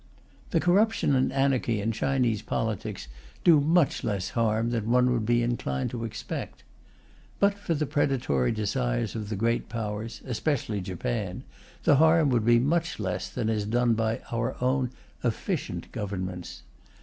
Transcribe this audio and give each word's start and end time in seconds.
The 0.49 0.59
corruption 0.59 1.13
and 1.15 1.31
anarchy 1.31 1.79
in 1.79 1.91
Chinese 1.91 2.41
politics 2.41 3.07
do 3.43 3.59
much 3.61 4.03
less 4.03 4.31
harm 4.31 4.71
than 4.71 4.89
one 4.89 5.11
would 5.11 5.27
be 5.27 5.43
inclined 5.43 5.91
to 5.91 6.05
expect. 6.05 6.63
But 7.39 7.53
for 7.53 7.75
the 7.75 7.85
predatory 7.85 8.51
desires 8.51 9.13
of 9.13 9.29
the 9.29 9.35
Great 9.35 9.69
Powers 9.69 10.23
especially 10.25 10.81
Japan 10.81 11.43
the 11.83 11.97
harm 11.97 12.29
would 12.31 12.45
be 12.47 12.57
much 12.57 12.99
less 12.99 13.29
than 13.29 13.47
is 13.47 13.63
done 13.67 13.93
by 13.93 14.21
our 14.31 14.55
own 14.59 14.89
"efficient" 15.23 15.91
Governments. 15.91 16.63